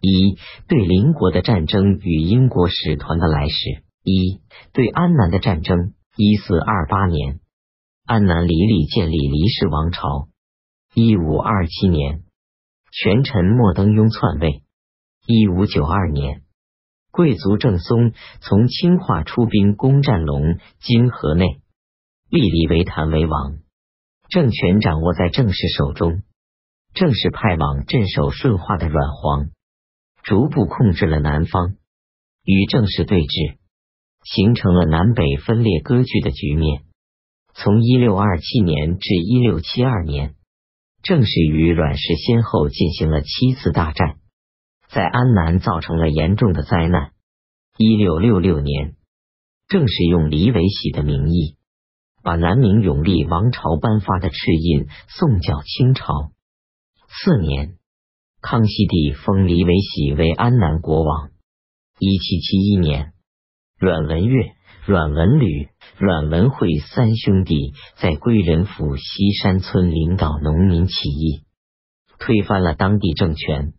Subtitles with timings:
[0.00, 3.82] 一对邻国的战争与英国使团的来使。
[4.04, 4.40] 一
[4.72, 5.92] 对安南的战争。
[6.16, 7.38] 一四二八年，
[8.04, 10.28] 安南黎利建立黎氏王朝。
[10.94, 12.24] 一五二七年，
[12.90, 14.64] 权臣莫登庸篡位。
[15.26, 16.42] 一五九二年，
[17.12, 21.60] 贵族郑松从清化出兵攻占龙金河内，
[22.30, 23.58] 立黎维谭为王，
[24.28, 26.22] 政权掌握在郑氏手中。
[26.94, 29.50] 郑氏派往镇守顺化的阮黄。
[30.28, 31.76] 逐步控制了南方，
[32.44, 33.56] 与郑氏对峙，
[34.24, 36.82] 形成了南北分裂割据的局面。
[37.54, 40.34] 从一六二七年至一六七二年，
[41.02, 44.16] 郑氏与阮氏先后进行了七次大战，
[44.90, 47.12] 在安南造成了严重的灾难。
[47.78, 48.96] 一六六六年，
[49.66, 51.56] 正是用李维喜的名义，
[52.22, 56.04] 把南明永历王朝颁发的敕印送交清朝。
[57.08, 57.78] 次年。
[58.40, 61.30] 康熙帝封黎维喜为安南国王。
[61.98, 63.12] 一七七一年，
[63.78, 64.52] 阮文岳、
[64.86, 65.68] 阮文履、
[65.98, 71.42] 阮文惠三兄弟在归仁府西山村领导农民起义，
[72.20, 73.72] 推翻了当地政权。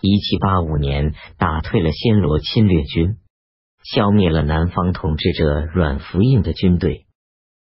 [0.00, 3.16] 一七八五年，打退了暹罗侵略军，
[3.82, 7.06] 消灭了南方统治者阮福应的军队，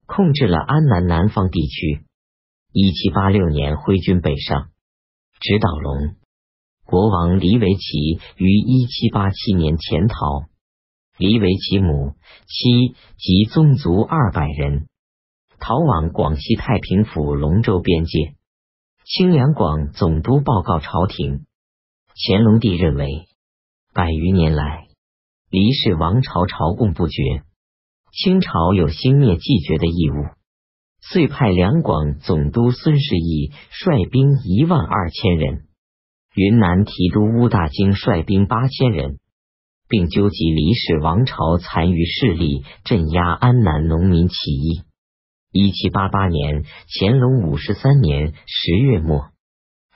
[0.05, 2.03] 控制了安南南方地区。
[2.73, 4.67] 一七八六年，挥军北上，
[5.39, 6.17] 直捣龙。
[6.85, 10.45] 国王黎维奇于一七八七年潜逃，
[11.17, 12.13] 黎维奇母
[12.45, 14.87] 妻及宗族二百人。
[15.59, 18.35] 逃往广西太平府龙州边界。
[19.03, 21.45] 清两广总督报告朝廷，
[22.27, 23.25] 乾隆帝认为
[23.93, 24.87] 百余年来
[25.49, 27.43] 黎氏王朝朝贡不绝，
[28.11, 30.25] 清朝有兴灭继绝的义务，
[31.01, 35.65] 遂派两广总督孙世义率兵一万二千人。
[36.35, 39.19] 云南提督乌大京率兵八千人，
[39.87, 44.81] 并纠集黎氏王朝残余势力，镇压安南农民起义。
[45.53, 46.65] 一七八八年，
[46.99, 49.29] 乾隆五十三年十月末，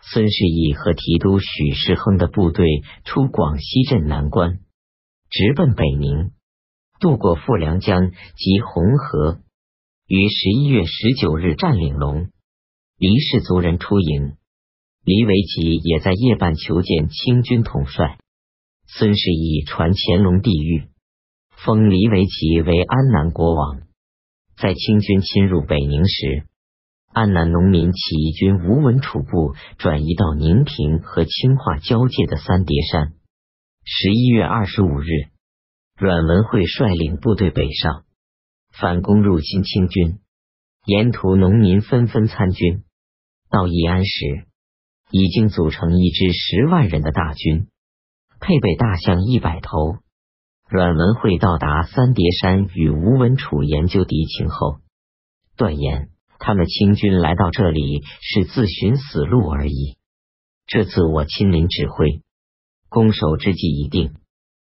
[0.01, 2.65] 孙世义和提督许世亨的部队
[3.03, 4.59] 出广西镇南关，
[5.29, 6.31] 直奔北宁，
[7.01, 9.41] 渡过富良江及红河，
[10.07, 12.29] 于十一月十九日占领龙。
[12.97, 14.38] 黎氏族人出营。
[15.03, 18.17] 黎维奇也在夜半求见清军统帅
[18.85, 20.87] 孙世义，传乾隆帝谕，
[21.55, 23.81] 封黎维奇为安南国王。
[24.57, 26.43] 在清军侵入北宁时，
[27.13, 33.13] 安南农民起义军吴文楚部转移到宁平和清化交界的三叠山。
[33.85, 35.07] 十一月二十五日，
[35.97, 38.03] 阮文惠率领部队北上，
[38.73, 40.19] 反攻入侵清军。
[40.85, 42.83] 沿途农民纷纷参军。
[43.49, 44.48] 到义安时。
[45.11, 47.67] 已经组成一支十万人的大军，
[48.39, 49.97] 配备大象一百头。
[50.69, 54.81] 阮文惠到达三叠山与吴文楚研究敌情后，
[55.57, 59.97] 断言他们清军来到这里是自寻死路而已。
[60.67, 62.21] 这次我亲临指挥，
[62.87, 64.13] 攻守之计已定，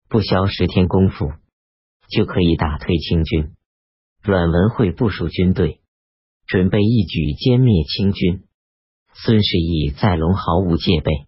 [0.08, 1.30] 不消十天功夫
[2.08, 3.52] 就可以打退清军。
[4.20, 5.80] 阮文惠部署军队，
[6.44, 8.42] 准备一举歼灭清军。
[9.16, 11.26] 孙世义在龙毫无戒备，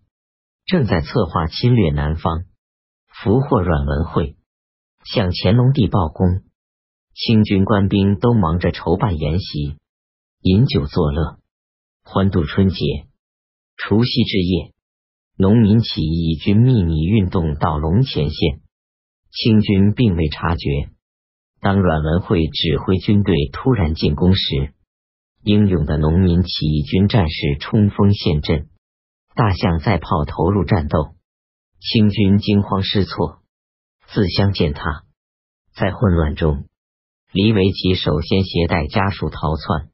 [0.66, 2.44] 正在策划侵略南方，
[3.06, 4.36] 俘获阮文惠，
[5.04, 6.42] 向乾隆帝报功。
[7.14, 9.76] 清军官兵都忙着筹办筵席、
[10.42, 11.38] 饮酒作乐，
[12.02, 12.76] 欢度春节。
[13.76, 14.72] 除夕之夜，
[15.38, 18.60] 农民起义军秘密运动到龙前线，
[19.30, 20.90] 清军并未察觉。
[21.60, 24.74] 当阮文惠指挥军队突然进攻时，
[25.46, 28.68] 英勇的农民起义军战士冲锋陷阵，
[29.36, 31.14] 大象载炮投入战斗，
[31.78, 33.42] 清军惊慌失措，
[34.08, 35.04] 自相践踏。
[35.72, 36.64] 在混乱中，
[37.30, 39.90] 李维奇首先携带家属逃窜，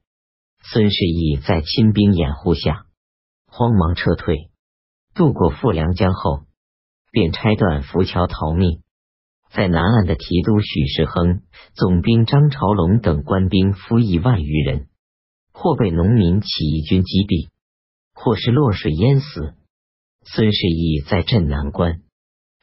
[0.63, 2.87] 孙世义在亲兵掩护下
[3.47, 4.49] 慌忙撤退。
[5.15, 6.45] 渡过富良江后，
[7.11, 8.81] 便拆断浮桥逃命。
[9.51, 11.43] 在南岸的提督许世亨、
[11.75, 14.89] 总兵张朝龙等官兵夫役万余人。
[15.63, 17.49] 或被农民起义军击毙，
[18.15, 19.55] 或是落水淹死。
[20.25, 22.01] 孙世义在镇南关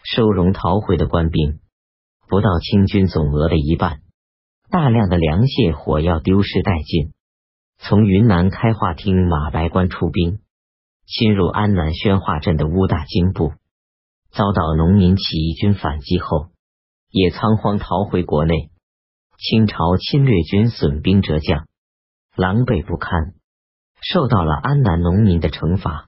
[0.03, 1.61] 收容逃回的官兵，
[2.27, 4.01] 不到清军总额的一半。
[4.69, 7.13] 大量的粮械、火药丢失殆尽。
[7.77, 10.39] 从云南开化厅马白关出兵，
[11.05, 13.53] 侵入安南宣化镇的乌大京部，
[14.29, 16.49] 遭到农民起义军反击后，
[17.11, 18.71] 也仓皇逃回国内。
[19.37, 21.65] 清朝侵略军损兵折将。
[22.39, 23.33] 狼狈不堪，
[24.01, 26.07] 受到了安南农民的惩罚。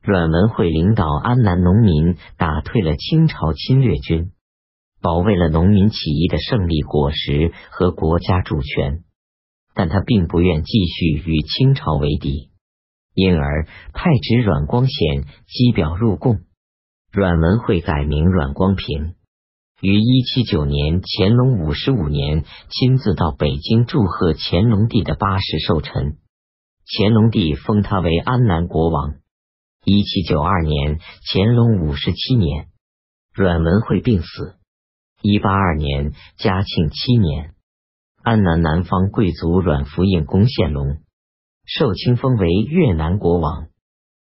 [0.00, 4.30] 阮文会领导安南农民打退了清朝侵略军，
[5.02, 9.02] 保卫了农民起义的胜利果实和国家主权。
[9.74, 12.50] 但他并不愿继续与清朝为敌，
[13.12, 16.42] 因而派侄阮光显机表入贡。
[17.10, 19.15] 阮文会改名阮光平，
[19.82, 26.16] 于一七九年乾隆五十五年亲自到北京祝贺乾隆帝的八十寿辰，
[26.86, 29.16] 乾隆帝封他为安南国王。
[29.84, 30.98] 一七九二年
[31.30, 32.68] 乾隆五十七年，
[33.34, 34.54] 阮文惠病死。
[35.20, 37.52] 一八二年嘉庆七年。
[38.22, 41.02] 安南南方贵族阮福应攻献龙，
[41.66, 43.68] 受清封为越南国王。